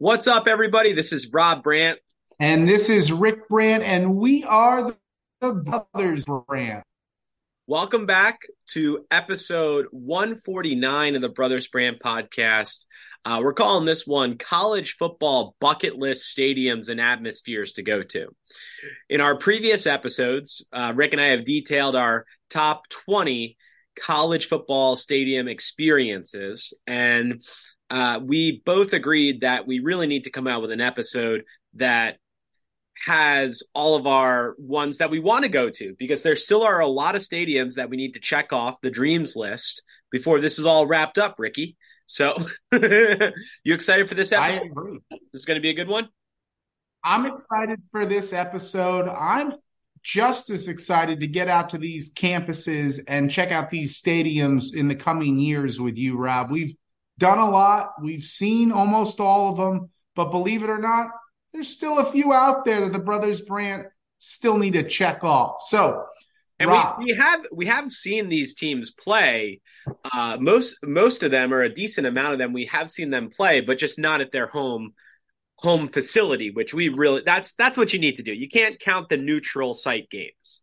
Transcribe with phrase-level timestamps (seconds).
[0.00, 0.94] What's up, everybody?
[0.94, 1.98] This is Rob Brandt.
[2.38, 4.96] And this is Rick Brandt, and we are
[5.42, 6.84] the Brothers Brandt.
[7.66, 8.38] Welcome back
[8.68, 12.86] to episode 149 of the Brothers Brandt podcast.
[13.26, 18.28] Uh, we're calling this one College Football Bucket List Stadiums and Atmospheres to Go to.
[19.10, 23.54] In our previous episodes, uh, Rick and I have detailed our top 20
[23.96, 26.72] college football stadium experiences.
[26.86, 27.42] And
[27.90, 32.16] uh, we both agreed that we really need to come out with an episode that
[33.04, 36.80] has all of our ones that we want to go to because there still are
[36.80, 39.82] a lot of stadiums that we need to check off the dreams list
[40.12, 41.76] before this is all wrapped up, Ricky.
[42.06, 42.36] So,
[42.72, 43.32] you
[43.74, 44.62] excited for this episode?
[44.62, 44.98] I agree.
[45.10, 46.08] This is going to be a good one.
[47.02, 49.08] I'm excited for this episode.
[49.08, 49.54] I'm
[50.02, 54.88] just as excited to get out to these campuses and check out these stadiums in
[54.88, 56.50] the coming years with you, Rob.
[56.50, 56.74] We've
[57.20, 57.92] done a lot.
[58.02, 61.10] We've seen almost all of them, but believe it or not,
[61.52, 63.86] there's still a few out there that the Brothers Brandt
[64.18, 65.62] still need to check off.
[65.68, 66.04] So,
[66.58, 69.60] and Rob, we, we have we have seen these teams play.
[70.12, 73.30] Uh, most most of them, or a decent amount of them, we have seen them
[73.30, 74.94] play, but just not at their home
[75.56, 76.50] home facility.
[76.50, 78.32] Which we really that's that's what you need to do.
[78.32, 80.62] You can't count the neutral site games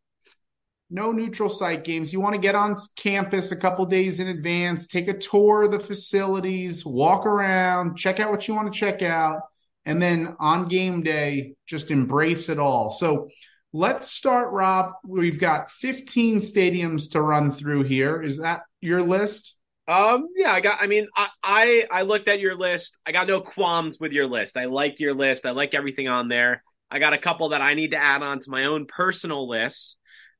[0.89, 2.13] no neutral site games.
[2.13, 5.71] You want to get on campus a couple days in advance, take a tour of
[5.71, 9.41] the facilities, walk around, check out what you want to check out,
[9.85, 12.89] and then on game day, just embrace it all.
[12.89, 13.29] So
[13.73, 14.93] let's start, Rob.
[15.05, 18.21] We've got 15 stadiums to run through here.
[18.21, 19.55] Is that your list?
[19.87, 20.79] Um, yeah, I got.
[20.81, 22.97] I mean, I, I I looked at your list.
[23.05, 24.57] I got no qualms with your list.
[24.57, 25.45] I like your list.
[25.45, 26.61] I like everything on there.
[26.91, 29.97] I got a couple that I need to add on to my own personal list.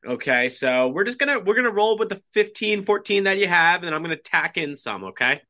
[0.08, 3.82] Okay, so we're just gonna we're gonna roll with the 15, 14 that you have,
[3.82, 5.04] and then I'm gonna tack in some.
[5.06, 5.42] Okay.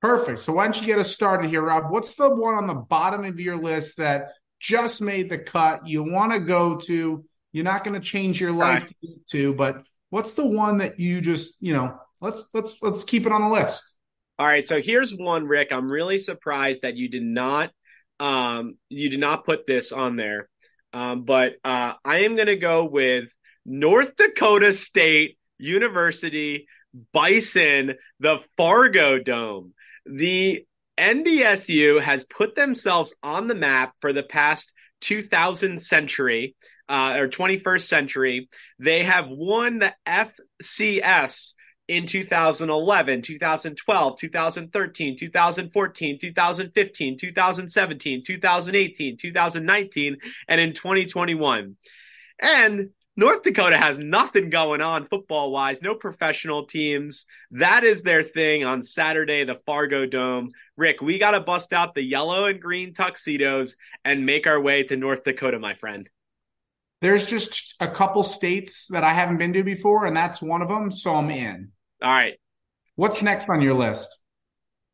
[0.00, 0.38] Perfect.
[0.40, 1.90] So why don't you get us started here, Rob?
[1.90, 4.28] What's the one on the bottom of your list that
[4.58, 5.86] just made the cut?
[5.86, 7.24] You want to go to?
[7.52, 8.88] You're not going to change your life right.
[8.88, 11.98] to get to, but what's the one that you just you know?
[12.20, 13.94] Let's let's let's keep it on the list.
[14.38, 14.66] All right.
[14.66, 15.72] So here's one, Rick.
[15.72, 17.70] I'm really surprised that you did not
[18.20, 20.48] um you did not put this on there.
[20.92, 23.30] Um, but uh, I am going to go with
[23.64, 26.66] North Dakota State University
[27.12, 29.74] Bison, the Fargo Dome.
[30.06, 30.64] The
[30.98, 36.56] NDSU has put themselves on the map for the past 2000 century
[36.88, 38.48] uh, or 21st century.
[38.78, 41.54] They have won the FCS
[41.88, 50.16] in 2011, 2012, 2013, 2014, 2015, 2017, 2018, 2019,
[50.48, 51.76] and in 2021.
[52.40, 57.26] And North Dakota has nothing going on football wise, no professional teams.
[57.50, 60.52] That is their thing on Saturday, the Fargo Dome.
[60.76, 64.84] Rick, we got to bust out the yellow and green tuxedos and make our way
[64.84, 66.08] to North Dakota, my friend.
[67.00, 70.68] There's just a couple states that I haven't been to before, and that's one of
[70.68, 70.92] them.
[70.92, 71.72] So I'm in.
[72.02, 72.34] All right.
[72.94, 74.08] What's next on your list?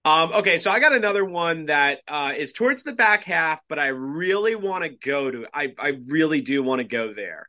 [0.04, 3.80] Um, okay, so I got another one that uh, is towards the back half, but
[3.80, 5.46] I really want to go to.
[5.52, 7.48] I I really do want to go there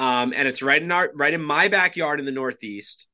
[0.00, 3.06] um, and it's right in our right in my backyard in the Northeast.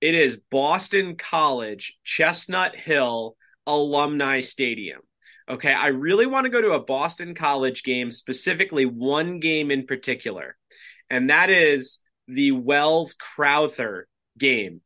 [0.00, 3.36] It is Boston College Chestnut Hill
[3.68, 5.00] Alumni Stadium.
[5.48, 9.86] Okay, I really want to go to a Boston College game, specifically one game in
[9.86, 10.56] particular,
[11.08, 14.80] and that is the Wells Crowther game.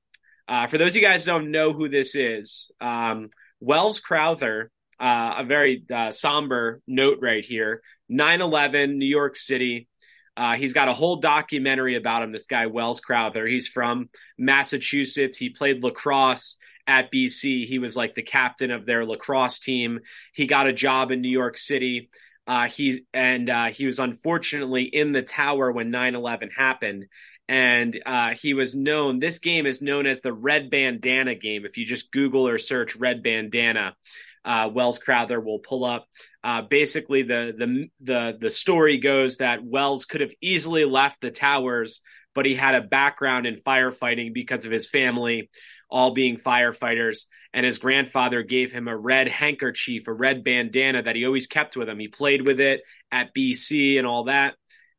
[0.47, 4.71] Uh, for those of you guys don't know who this is, um, Wells Crowther,
[5.01, 7.81] uh, a very uh, somber note right here
[8.11, 9.89] 9 11, New York City.
[10.37, 12.33] Uh, he's got a whole documentary about him.
[12.33, 13.47] This guy Wells Crowther.
[13.47, 14.09] He's from
[14.39, 15.37] Massachusetts.
[15.37, 16.57] He played lacrosse
[16.87, 17.67] at BC.
[17.67, 20.01] He was like the captain of their lacrosse team.
[20.33, 22.11] He got a job in New York City.
[22.47, 27.07] Uh, he and uh, he was unfortunately in the tower when 9-11 happened
[27.49, 31.77] and uh, he was known this game is known as the red bandana game if
[31.77, 33.95] you just google or search red bandana
[34.45, 36.07] uh, Wells Crowther will pull up.
[36.43, 41.31] Uh, basically, the the the the story goes that Wells could have easily left the
[41.31, 42.01] towers,
[42.35, 45.51] but he had a background in firefighting because of his family
[45.93, 47.27] all being firefighters.
[47.53, 51.77] And his grandfather gave him a red handkerchief, a red bandana that he always kept
[51.77, 51.99] with him.
[51.99, 52.81] He played with it
[53.13, 54.55] at BC and all that.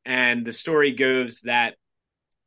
[0.05, 1.75] And the story goes that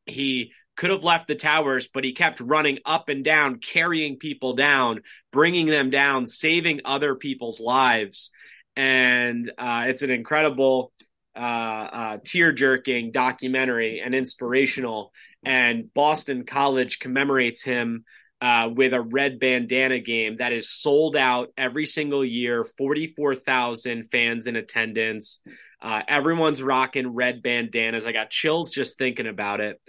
[0.06, 4.54] he could have left the towers, but he kept running up and down, carrying people
[4.54, 5.00] down,
[5.32, 8.30] bringing them down, saving other people's lives.
[8.76, 10.92] And uh, it's an incredible,
[11.34, 15.12] uh, uh, tear jerking documentary and inspirational.
[15.42, 18.04] And Boston College commemorates him
[18.42, 24.46] uh, with a red bandana game that is sold out every single year, 44,000 fans
[24.46, 25.40] in attendance.
[25.80, 28.04] Uh, everyone's rocking red bandanas.
[28.04, 29.80] I got chills just thinking about it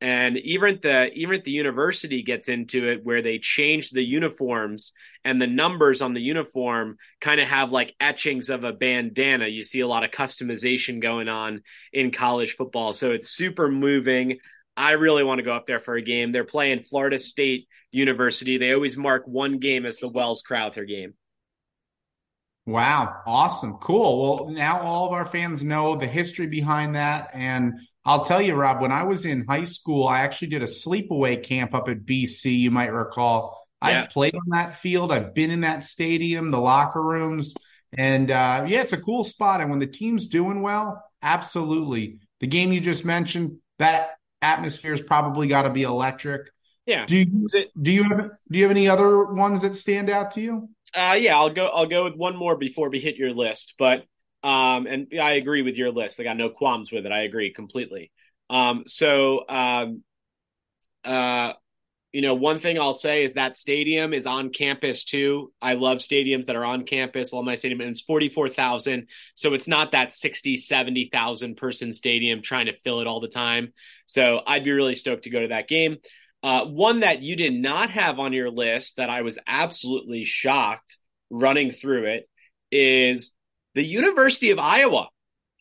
[0.00, 4.92] and even the even the university gets into it where they change the uniforms
[5.24, 9.46] and the numbers on the uniform kind of have like etchings of a bandana.
[9.46, 11.62] You see a lot of customization going on
[11.92, 12.92] in college football.
[12.92, 14.38] So it's super moving.
[14.76, 16.30] I really want to go up there for a game.
[16.30, 18.58] They're playing florida state university.
[18.58, 21.14] They always mark one game as the wells Crowther game.
[22.66, 24.44] Wow, awesome, cool.
[24.44, 27.74] Well, now all of our fans know the history behind that, and
[28.06, 31.42] I'll tell you, Rob, when I was in high school, I actually did a sleepaway
[31.42, 32.56] camp up at BC.
[32.56, 33.66] You might recall.
[33.82, 34.04] Yeah.
[34.04, 35.12] I've played on that field.
[35.12, 37.54] I've been in that stadium, the locker rooms,
[37.92, 39.60] and uh, yeah, it's a cool spot.
[39.60, 42.20] And when the team's doing well, absolutely.
[42.40, 44.10] The game you just mentioned, that
[44.40, 46.48] atmosphere's probably got to be electric.
[46.86, 47.06] Yeah.
[47.06, 47.48] Do you
[47.80, 50.70] do you have do you have any other ones that stand out to you?
[50.94, 51.66] Uh, yeah, I'll go.
[51.66, 53.74] I'll go with one more before we hit your list.
[53.78, 54.04] But
[54.46, 56.20] um, and I agree with your list.
[56.20, 57.10] I got no qualms with it.
[57.10, 58.12] I agree completely.
[58.48, 60.04] Um, so, um,
[61.04, 61.54] uh,
[62.12, 65.52] you know, one thing I'll say is that stadium is on campus too.
[65.60, 67.32] I love stadiums that are on campus.
[67.32, 69.08] Alumni Stadium, and it's 44,000.
[69.34, 73.72] So it's not that 60, 70,000 person stadium trying to fill it all the time.
[74.06, 75.96] So I'd be really stoked to go to that game.
[76.44, 80.98] Uh, one that you did not have on your list that I was absolutely shocked
[81.30, 82.28] running through it
[82.70, 83.32] is
[83.76, 85.10] the University of Iowa,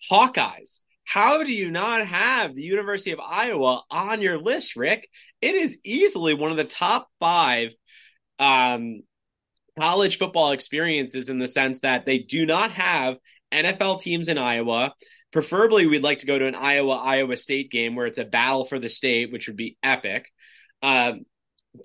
[0.09, 0.79] Hawkeyes.
[1.03, 5.09] How do you not have the University of Iowa on your list, Rick?
[5.41, 7.75] It is easily one of the top five
[8.39, 9.03] um,
[9.77, 13.17] college football experiences in the sense that they do not have
[13.53, 14.93] NFL teams in Iowa.
[15.33, 18.63] Preferably, we'd like to go to an Iowa Iowa State game where it's a battle
[18.63, 20.31] for the state, which would be epic.
[20.81, 21.25] Um,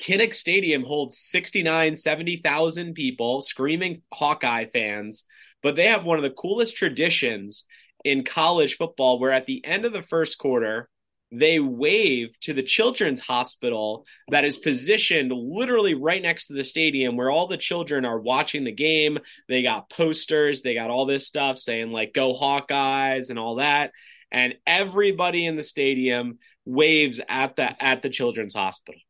[0.01, 5.25] Kinnick Stadium holds 69, 70,000 people, screaming Hawkeye fans.
[5.63, 7.65] But they have one of the coolest traditions
[8.05, 10.89] in college football where at the end of the first quarter,
[11.33, 17.17] they wave to the children's hospital that is positioned literally right next to the stadium
[17.17, 19.19] where all the children are watching the game.
[19.49, 23.93] They got posters, they got all this stuff saying like go Hawkeyes and all that.
[24.33, 29.01] And everybody in the stadium waves at the at the children's hospital.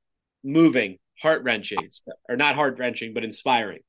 [0.43, 1.91] Moving, heart-wrenching,
[2.29, 3.81] or not heart-wrenching, but inspiring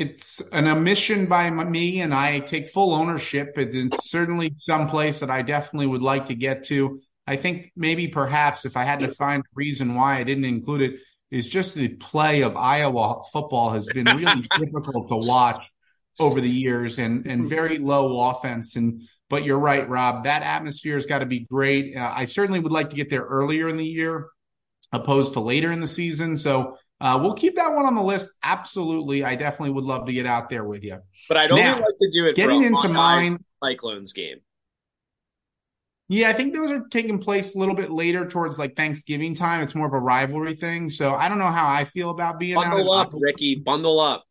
[0.00, 3.52] it's an omission by me and I take full ownership.
[3.56, 7.00] It's certainly some place that I definitely would like to get to.
[7.26, 10.82] I think maybe perhaps if I had to find a reason why I didn't include
[10.82, 15.64] it is just the play of Iowa football has been really difficult to watch
[16.18, 20.96] over the years and and very low offense and but you're right Rob that atmosphere
[20.96, 21.96] has got to be great.
[21.96, 24.28] Uh, I certainly would like to get there earlier in the year
[24.92, 26.36] opposed to later in the season.
[26.36, 28.30] So uh, we'll keep that one on the list.
[28.42, 30.98] Absolutely, I definitely would love to get out there with you.
[31.28, 32.36] But I'd only now, like to do it.
[32.36, 34.38] Getting into mine, Cyclones game.
[36.08, 39.62] Yeah, I think those are taking place a little bit later towards like Thanksgiving time.
[39.62, 40.90] It's more of a rivalry thing.
[40.90, 43.54] So I don't know how I feel about being bundle up, Ricky.
[43.54, 44.24] Bundle up.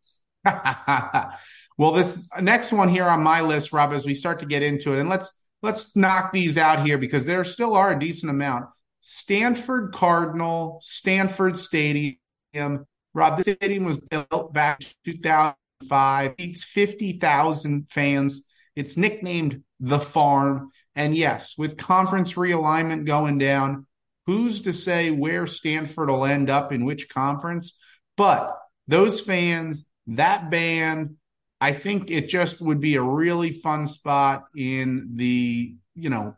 [1.78, 4.94] well, this next one here on my list, Rob, as we start to get into
[4.94, 8.66] it, and let's let's knock these out here because there still are a decent amount.
[9.02, 12.18] Stanford Cardinal, Stanford Stadium,
[12.60, 12.86] Stadium.
[13.14, 16.34] Rob, the stadium was built back in 2005.
[16.38, 18.44] It's 50,000 fans.
[18.76, 20.70] It's nicknamed the Farm.
[20.94, 23.88] And yes, with conference realignment going down,
[24.26, 27.78] who's to say where Stanford will end up in which conference?
[28.18, 31.16] But those fans, that band,
[31.62, 36.36] I think it just would be a really fun spot in the, you know,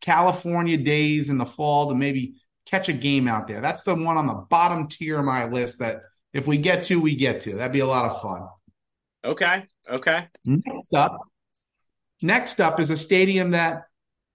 [0.00, 2.34] California days in the fall to maybe
[2.66, 3.60] catch a game out there.
[3.60, 6.02] That's the one on the bottom tier of my list that
[6.32, 7.56] if we get to, we get to.
[7.56, 8.48] That'd be a lot of fun.
[9.24, 9.66] Okay.
[9.88, 10.28] Okay.
[10.44, 11.18] Next up,
[12.20, 13.84] next up is a stadium that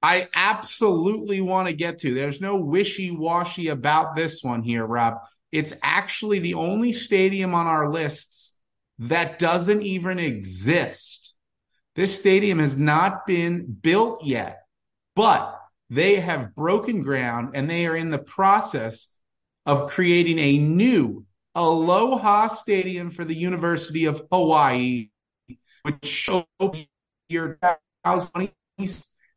[0.01, 2.13] I absolutely want to get to.
[2.13, 5.15] There's no wishy washy about this one here, Rob.
[5.51, 8.53] It's actually the only stadium on our lists
[8.99, 11.35] that doesn't even exist.
[11.95, 14.59] This stadium has not been built yet,
[15.15, 15.56] but
[15.89, 19.15] they have broken ground and they are in the process
[19.65, 21.25] of creating a new
[21.55, 25.09] Aloha Stadium for the University of Hawaii,
[25.83, 26.45] which shows
[27.29, 27.59] your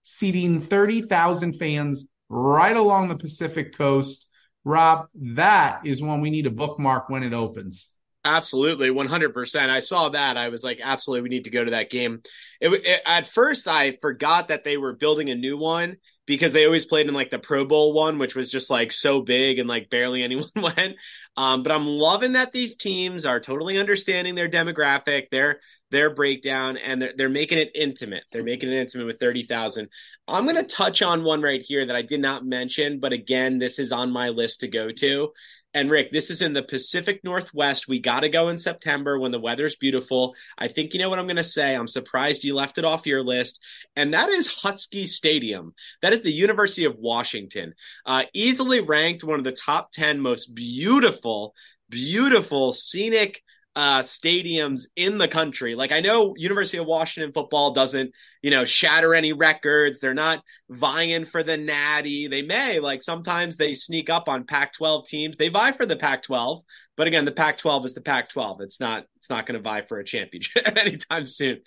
[0.02, 4.28] seating 30,000 fans right along the Pacific coast.
[4.64, 7.88] Rob, that is one we need to bookmark when it opens.
[8.24, 9.70] Absolutely, 100%.
[9.70, 10.36] I saw that.
[10.36, 12.20] I was like, absolutely, we need to go to that game.
[12.60, 15.96] It, it, at first, I forgot that they were building a new one
[16.26, 19.22] because they always played in like the Pro Bowl one, which was just like so
[19.22, 20.96] big and like barely anyone went.
[21.36, 25.60] Um, but I'm loving that these teams are totally understanding their demographic, their
[25.90, 28.22] their breakdown, and they're, they're making it intimate.
[28.30, 29.88] They're making it intimate with 30,000.
[30.28, 33.58] I'm going to touch on one right here that I did not mention, but again,
[33.58, 35.32] this is on my list to go to.
[35.72, 37.86] And Rick, this is in the Pacific Northwest.
[37.86, 40.34] We got to go in September when the weather's beautiful.
[40.58, 41.76] I think you know what I'm going to say.
[41.76, 43.60] I'm surprised you left it off your list.
[43.94, 45.74] And that is Husky Stadium.
[46.02, 47.74] That is the University of Washington.
[48.04, 51.54] Uh, easily ranked one of the top 10 most beautiful,
[51.88, 53.40] beautiful, scenic
[53.76, 55.74] uh, stadiums in the country.
[55.74, 58.12] Like I know University of Washington football doesn't,
[58.42, 60.00] you know, shatter any records.
[60.00, 62.26] They're not vying for the natty.
[62.28, 65.36] They may like sometimes they sneak up on Pac-12 teams.
[65.36, 66.62] They vie for the Pac-12,
[66.96, 68.60] but again, the Pac-12 is the Pac-12.
[68.62, 69.04] It's not.
[69.16, 71.60] It's not going to vie for a championship anytime soon.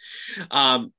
[0.51, 0.91] Um,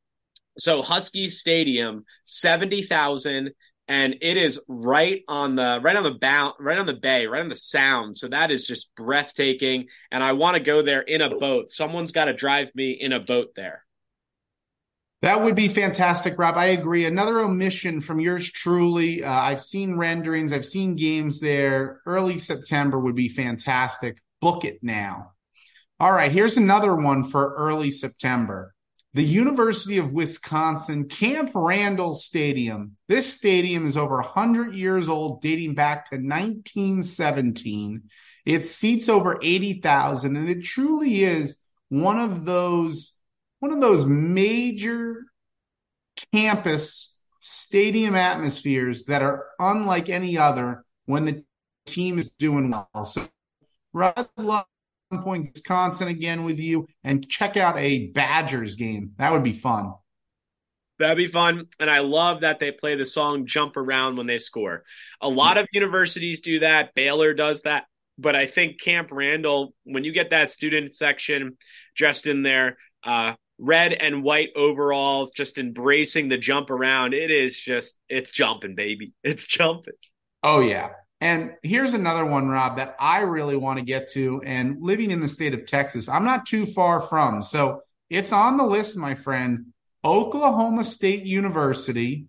[0.59, 3.53] so Husky Stadium, seventy thousand
[3.87, 7.43] and it is right on the right on the bound right on the bay right
[7.43, 8.19] on the sound.
[8.19, 9.87] So that is just breathtaking.
[10.11, 11.71] And i want to go there in a boat.
[11.71, 13.85] Someone's got to drive me in a boat there.
[15.23, 16.57] That would be fantastic rob.
[16.57, 17.07] I agree.
[17.07, 22.01] Another omission from yours truly uh, i've seen renderings i've seen games there.
[22.07, 24.19] Early september would be fantastic.
[24.41, 25.33] Book it now.
[26.01, 28.74] All right here's another one for early september
[29.15, 32.97] the University of Wisconsin Camp Randall Stadium.
[33.07, 38.03] This stadium is over 100 years old, dating back to 1917.
[38.45, 43.13] It seats over 80,000 and it truly is one of those
[43.61, 45.25] one of those major
[46.33, 51.45] campus stadium atmospheres that are unlike any other when the
[51.87, 53.07] team is doing well.
[53.07, 53.27] So
[53.95, 54.67] Rod Love
[55.23, 59.13] point Wisconsin again with you and check out a Badgers game.
[59.19, 59.95] That would be fun.
[60.99, 61.67] That'd be fun.
[61.81, 64.85] And I love that they play the song Jump Around when they score.
[65.21, 66.95] A lot of universities do that.
[66.95, 67.85] Baylor does that.
[68.17, 71.59] But I think Camp Randall, when you get that student section
[71.97, 77.59] dressed in their uh, red and white overalls, just embracing the jump around, it is
[77.59, 79.13] just, it's jumping, baby.
[79.25, 79.95] It's jumping.
[80.45, 80.91] Oh, yeah.
[81.25, 84.43] And here's another one, Rob, that I really want to get to.
[84.45, 87.43] And living in the state of Texas, I'm not too far from.
[87.43, 89.73] So it's on the list, my friend.
[90.05, 92.27] Oklahoma State University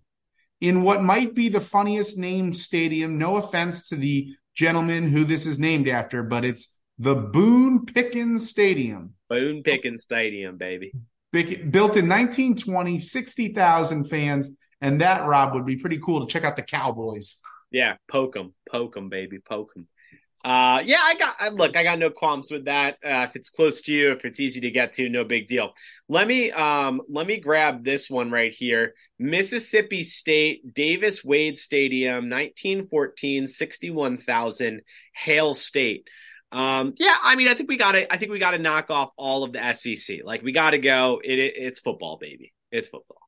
[0.62, 3.18] in what might be the funniest named stadium.
[3.18, 8.48] No offense to the gentleman who this is named after, but it's the Boone Pickens
[8.48, 9.12] Stadium.
[9.28, 10.92] Boone Pickens Stadium, baby.
[11.32, 14.52] Built in 1920, 60,000 fans.
[14.80, 17.42] And that, Rob, would be pretty cool to check out the Cowboys.
[17.70, 19.88] Yeah, poke them, poke them, baby, poke them.
[20.44, 21.36] Uh, yeah, I got.
[21.40, 22.98] I, look, I got no qualms with that.
[23.04, 25.72] Uh, if it's close to you, if it's easy to get to, no big deal.
[26.08, 28.94] Let me, um, let me grab this one right here.
[29.18, 34.82] Mississippi State Davis Wade Stadium, 1914, 61,000,
[35.16, 36.06] Hail State.
[36.52, 38.12] Um, yeah, I mean, I think we got to.
[38.12, 40.18] I think we got to knock off all of the SEC.
[40.22, 41.20] Like, we got to go.
[41.24, 42.52] It, it, it's football, baby.
[42.70, 43.25] It's football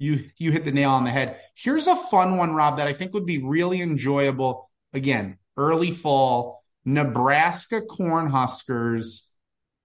[0.00, 1.38] you you hit the nail on the head.
[1.54, 4.68] Here's a fun one, Rob, that I think would be really enjoyable.
[4.94, 9.20] Again, early fall, Nebraska Cornhuskers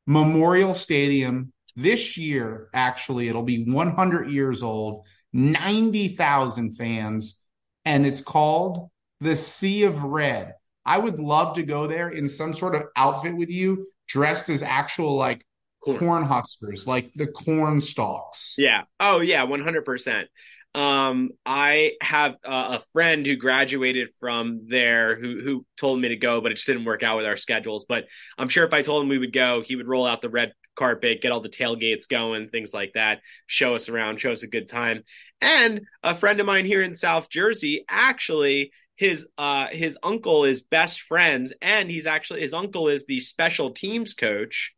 [0.08, 2.70] Memorial Stadium this year.
[2.74, 5.04] Actually, it'll be 100 years old,
[5.34, 7.38] 90,000 fans,
[7.84, 10.54] and it's called the Sea of Red.
[10.86, 14.64] I would love to go there in some sort of outfit with you, dressed as
[14.64, 15.46] actual like
[15.86, 15.98] corn.
[15.98, 18.56] corn huskers, like the corn stalks.
[18.58, 18.84] Yeah.
[19.00, 20.26] Oh, yeah, 100%.
[20.76, 26.18] Um, I have uh, a friend who graduated from there who who told me to
[26.18, 27.86] go, but it just didn't work out with our schedules.
[27.88, 28.04] But
[28.38, 30.52] I'm sure if I told him we would go, he would roll out the red
[30.76, 34.48] carpet, get all the tailgates going, things like that, show us around, show us a
[34.48, 35.04] good time.
[35.40, 40.62] And a friend of mine here in South Jersey actually his uh his uncle is
[40.62, 44.74] best friends and he's actually his uncle is the special teams coach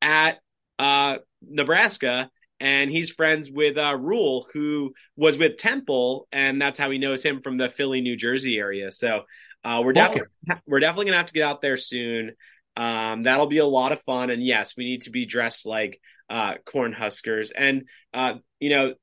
[0.00, 0.38] at
[0.78, 2.30] uh Nebraska
[2.60, 7.22] and he's friends with uh Rhule who was with Temple and that's how he knows
[7.22, 8.90] him from the Philly New Jersey area.
[8.90, 9.22] So
[9.64, 10.28] uh we're definitely
[10.66, 12.32] we're definitely going to have to get out there soon.
[12.76, 16.00] Um that'll be a lot of fun and yes we need to be dressed like
[16.30, 18.94] uh Cornhuskers and uh you know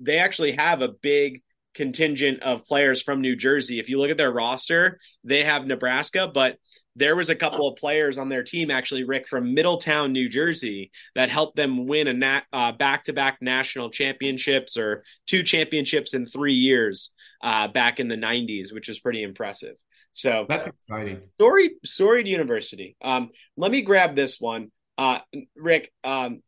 [0.00, 1.42] they actually have a big
[1.74, 3.78] contingent of players from New Jersey.
[3.78, 6.56] If you look at their roster, they have Nebraska, but
[6.96, 10.90] there was a couple of players on their team actually rick from middletown new jersey
[11.14, 16.54] that helped them win a nat, uh, back-to-back national championships or two championships in three
[16.54, 17.10] years
[17.42, 19.76] uh, back in the 90s which is pretty impressive.
[20.12, 21.22] So that's exciting.
[21.34, 22.96] Storied storied university.
[23.02, 24.70] Um, let me grab this one.
[24.96, 25.18] Uh,
[25.56, 26.40] rick um,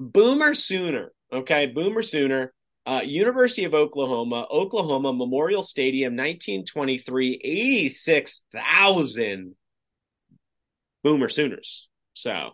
[0.00, 1.66] boomer sooner okay?
[1.66, 2.52] Boomer sooner
[2.86, 9.54] uh, University of Oklahoma, Oklahoma Memorial Stadium, 1923, 86,000
[11.02, 11.88] Boomer Sooners.
[12.14, 12.52] So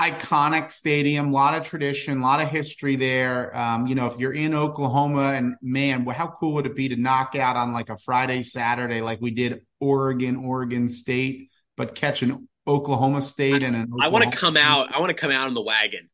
[0.00, 3.56] iconic stadium, a lot of tradition, a lot of history there.
[3.56, 6.96] Um, you know, if you're in Oklahoma, and man, how cool would it be to
[6.96, 12.22] knock out on like a Friday, Saturday, like we did Oregon, Oregon State, but catch
[12.22, 14.94] an Oklahoma State and an I want to come out.
[14.94, 16.10] I want to come out in the wagon.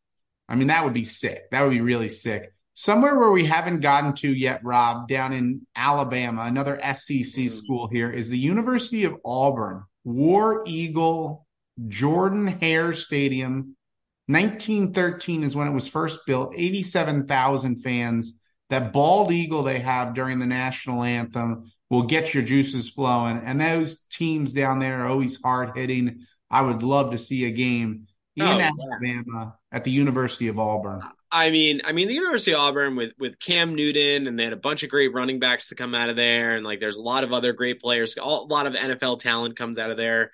[0.48, 1.42] I mean, that would be sick.
[1.50, 2.52] That would be really sick.
[2.74, 7.50] Somewhere where we haven't gotten to yet, Rob, down in Alabama, another SEC mm.
[7.50, 11.46] school here is the University of Auburn, War Eagle
[11.88, 13.76] Jordan Hare Stadium.
[14.26, 18.40] 1913 is when it was first built, 87,000 fans.
[18.68, 23.42] That bald eagle they have during the national anthem will get your juices flowing.
[23.44, 26.20] And those teams down there are always hard hitting.
[26.48, 28.06] I would love to see a game
[28.40, 29.76] in oh, Alabama yeah.
[29.76, 31.00] at the University of Auburn.
[31.32, 34.52] I mean, I mean, the University of Auburn with with Cam Newton, and they had
[34.52, 37.02] a bunch of great running backs to come out of there, and like there's a
[37.02, 38.16] lot of other great players.
[38.16, 40.32] a lot of NFL talent comes out of there.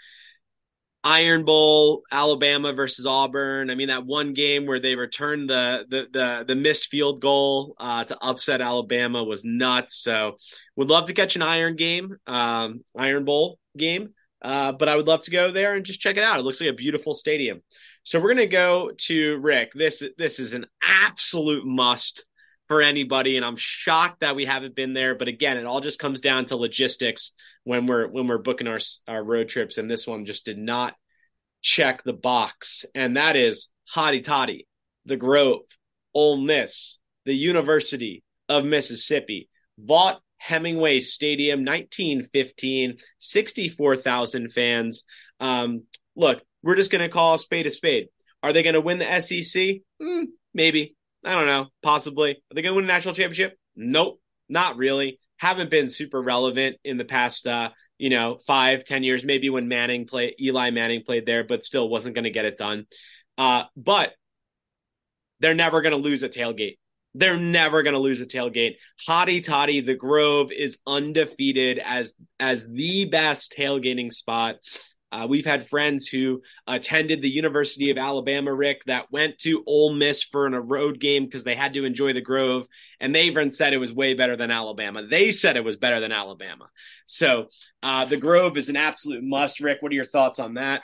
[1.06, 3.70] Iron Bowl, Alabama versus Auburn.
[3.70, 7.76] I mean, that one game where they returned the the the, the missed field goal
[7.78, 9.96] uh, to upset Alabama was nuts.
[10.02, 10.36] So,
[10.74, 14.14] would love to catch an Iron game, um, Iron Bowl game.
[14.42, 16.40] Uh, but I would love to go there and just check it out.
[16.40, 17.62] It looks like a beautiful stadium.
[18.06, 19.72] So we're gonna go to Rick.
[19.74, 22.24] This this is an absolute must
[22.68, 25.16] for anybody, and I'm shocked that we haven't been there.
[25.16, 27.32] But again, it all just comes down to logistics
[27.64, 30.94] when we're when we're booking our our road trips, and this one just did not
[31.62, 34.68] check the box, and that is Hotty Toddy,
[35.04, 35.62] the Grove,
[36.14, 39.48] Ole Miss, the University of Mississippi,
[39.80, 45.02] Vaught Hemingway Stadium, 1915, 64,000 fans.
[45.40, 45.82] Um,
[46.14, 48.08] look, we're just going to call a spade a spade.
[48.42, 49.76] Are they going to win the SEC?
[50.02, 50.96] Mm, maybe.
[51.24, 51.66] I don't know.
[51.82, 52.32] Possibly.
[52.32, 53.58] Are they going to win a national championship?
[53.74, 54.20] Nope.
[54.48, 55.18] Not really.
[55.38, 59.24] Haven't been super relevant in the past, uh, you know, five, ten years.
[59.24, 62.56] Maybe when Manning played, Eli Manning played there, but still wasn't going to get it
[62.56, 62.86] done.
[63.36, 64.10] Uh, but
[65.40, 66.78] they're never going to lose a tailgate.
[67.14, 68.76] They're never going to lose a tailgate.
[69.08, 74.56] Hotty Toddy, the Grove is undefeated as as the best tailgating spot
[75.16, 79.94] uh, we've had friends who attended the University of Alabama, Rick, that went to Ole
[79.94, 82.66] Miss for a road game because they had to enjoy the Grove,
[83.00, 85.06] and they even said it was way better than Alabama.
[85.06, 86.68] They said it was better than Alabama.
[87.06, 87.46] So
[87.82, 89.60] uh, the Grove is an absolute must.
[89.60, 90.82] Rick, what are your thoughts on that?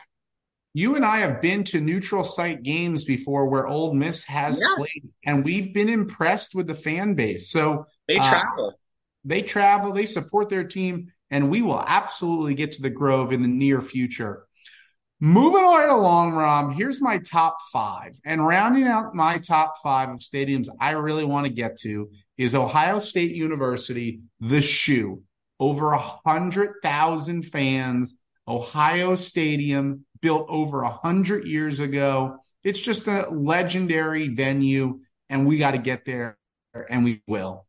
[0.73, 4.75] You and I have been to neutral site games before where Ole Miss has yeah.
[4.77, 7.51] played, and we've been impressed with the fan base.
[7.51, 8.81] So they uh, travel.
[9.27, 9.93] They travel.
[9.93, 13.81] They support their team and we will absolutely get to the Grove in the near
[13.81, 14.45] future.
[15.19, 18.15] Moving right along, Rob, here's my top five.
[18.25, 22.55] And rounding out my top five of stadiums I really want to get to is
[22.55, 25.23] Ohio State University, the shoe.
[25.59, 32.39] Over a hundred thousand fans, Ohio Stadium, built over a hundred years ago.
[32.65, 36.37] It's just a legendary venue, and we got to get there,
[36.91, 37.67] and we will.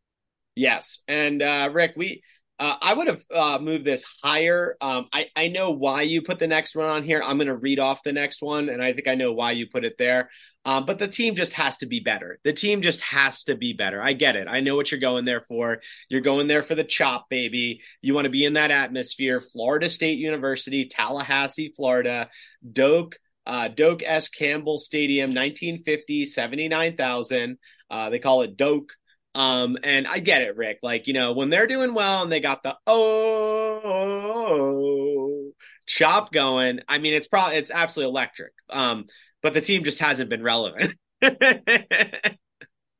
[0.55, 2.23] Yes, and uh, Rick, we
[2.63, 4.77] uh, I would have uh, moved this higher.
[4.79, 7.21] Um, I, I know why you put the next one on here.
[7.21, 9.67] I'm going to read off the next one, and I think I know why you
[9.67, 10.29] put it there.
[10.63, 12.39] Um, but the team just has to be better.
[12.45, 14.01] The team just has to be better.
[14.01, 14.47] I get it.
[14.49, 15.81] I know what you're going there for.
[16.07, 17.81] You're going there for the chop, baby.
[18.01, 19.41] You want to be in that atmosphere.
[19.41, 22.29] Florida State University, Tallahassee, Florida,
[22.71, 24.29] Doak, uh, Doak S.
[24.29, 27.57] Campbell Stadium, 1950, 79,000.
[27.91, 28.93] Uh, they call it Doak.
[29.35, 30.79] Um, and I get it, Rick.
[30.83, 34.23] Like, you know, when they're doing well and they got the oh
[35.85, 38.53] chop going, I mean, it's probably it's absolutely electric.
[38.69, 39.07] Um,
[39.41, 40.93] but the team just hasn't been relevant.
[41.21, 42.37] they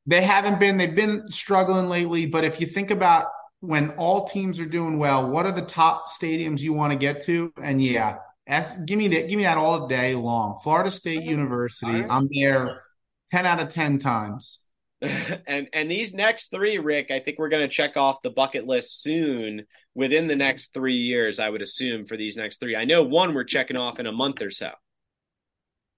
[0.08, 0.78] haven't been.
[0.78, 2.26] They've been struggling lately.
[2.26, 3.28] But if you think about
[3.60, 7.24] when all teams are doing well, what are the top stadiums you want to get
[7.26, 7.54] to?
[7.62, 8.17] And yeah,
[8.48, 9.30] S, give me that.
[9.30, 10.60] Give me that all day long.
[10.63, 11.91] Florida State University.
[11.91, 12.08] Right.
[12.10, 12.84] I'm there
[13.32, 14.62] ten out of ten times.
[15.48, 18.66] and and these next three, Rick, I think we're going to check off the bucket
[18.66, 19.66] list soon.
[19.96, 22.76] Within the next three years, I would assume for these next three.
[22.76, 24.72] I know one we're checking off in a month or so.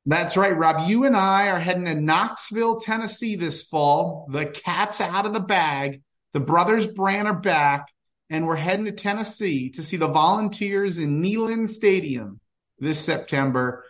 [0.08, 0.88] That's right, Rob.
[0.88, 4.28] You and I are heading to Knoxville, Tennessee this fall.
[4.32, 6.02] The cat's out of the bag.
[6.34, 7.88] The brothers Brandt are back,
[8.30, 12.40] and we're heading to Tennessee to see the Volunteers in Neyland Stadium
[12.78, 13.84] this September.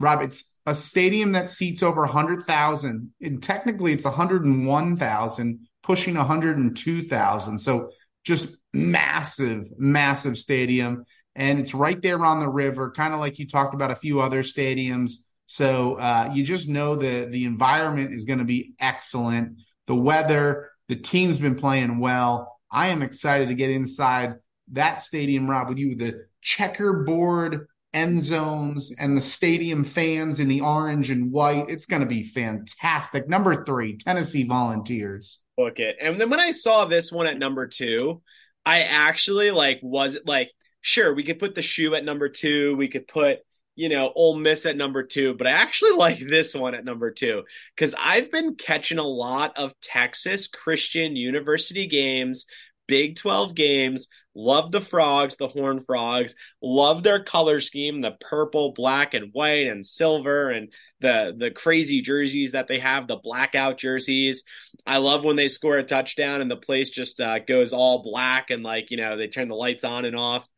[0.00, 3.12] Rob, it's a stadium that seats over 100,000.
[3.20, 7.58] And technically, it's 101,000, pushing 102,000.
[7.58, 7.90] So
[8.24, 11.04] just massive, massive stadium.
[11.34, 14.20] And it's right there on the river, kind of like you talked about a few
[14.20, 15.12] other stadiums
[15.50, 19.58] so uh, you just know the the environment is going to be excellent.
[19.88, 22.56] The weather, the team's been playing well.
[22.70, 24.34] I am excited to get inside
[24.70, 25.96] that stadium, Rob, with you.
[25.96, 31.66] The checkerboard end zones and the stadium fans in the orange and white.
[31.68, 33.28] It's going to be fantastic.
[33.28, 35.38] Number three, Tennessee Volunteers.
[35.56, 35.96] Book it.
[36.00, 38.22] And then when I saw this one at number two,
[38.64, 40.50] I actually like was it like
[40.80, 42.76] sure we could put the shoe at number two.
[42.76, 43.40] We could put
[43.76, 47.10] you know, Ole Miss at number two, but I actually like this one at number
[47.10, 52.46] two because I've been catching a lot of Texas Christian University games,
[52.86, 54.08] Big 12 games.
[54.34, 56.34] Love the frogs, the horn frogs.
[56.62, 62.00] Love their color scheme, the purple, black, and white, and silver, and the the crazy
[62.00, 64.44] jerseys that they have, the blackout jerseys.
[64.86, 68.50] I love when they score a touchdown and the place just uh, goes all black
[68.50, 70.48] and like you know they turn the lights on and off.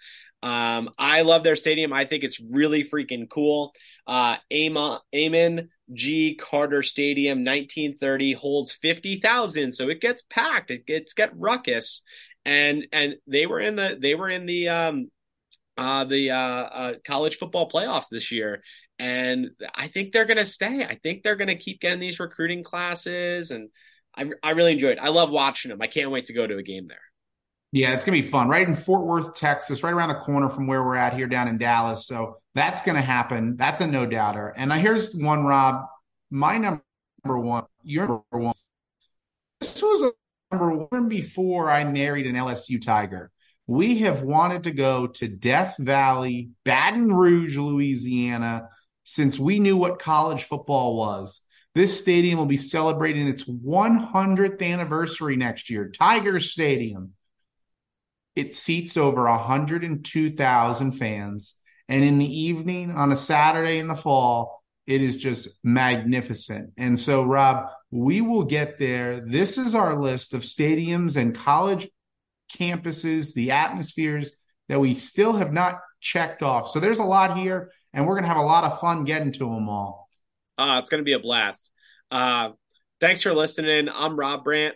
[0.42, 1.92] Um, I love their stadium.
[1.92, 3.72] I think it's really freaking cool.
[4.06, 6.34] Uh, Amon G.
[6.34, 10.70] Carter Stadium, 1930, holds 50,000, so it gets packed.
[10.70, 12.02] It gets get ruckus,
[12.44, 15.10] and and they were in the they were in the um
[15.78, 18.62] uh the uh, uh college football playoffs this year,
[18.98, 20.84] and I think they're gonna stay.
[20.84, 23.68] I think they're gonna keep getting these recruiting classes, and
[24.16, 24.98] I I really enjoyed.
[24.98, 25.02] It.
[25.02, 25.82] I love watching them.
[25.82, 26.98] I can't wait to go to a game there.
[27.74, 28.50] Yeah, it's going to be fun.
[28.50, 31.48] Right in Fort Worth, Texas, right around the corner from where we're at here down
[31.48, 32.06] in Dallas.
[32.06, 33.56] So that's going to happen.
[33.56, 34.52] That's a no doubter.
[34.54, 35.86] And here's one, Rob.
[36.30, 36.82] My number
[37.24, 38.54] one, your number one.
[39.60, 40.12] This was
[40.58, 43.30] one before I married an LSU Tiger.
[43.66, 48.68] We have wanted to go to Death Valley, Baton Rouge, Louisiana,
[49.04, 51.40] since we knew what college football was.
[51.74, 55.90] This stadium will be celebrating its 100th anniversary next year.
[55.90, 57.14] Tiger Stadium
[58.34, 61.54] it seats over 102,000 fans.
[61.88, 66.72] And in the evening on a Saturday in the fall, it is just magnificent.
[66.76, 69.20] And so, Rob, we will get there.
[69.20, 71.88] This is our list of stadiums and college
[72.52, 74.32] campuses, the atmospheres
[74.68, 76.70] that we still have not checked off.
[76.70, 79.30] So there's a lot here, and we're going to have a lot of fun getting
[79.32, 80.08] to them all.
[80.56, 81.70] Uh, it's going to be a blast.
[82.10, 82.50] Uh,
[82.98, 83.90] thanks for listening.
[83.92, 84.74] I'm Rob Brandt.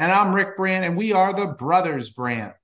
[0.00, 2.54] And I'm Rick Brandt, and we are the Brothers Brandt.